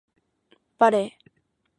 [0.79, 1.31] バレー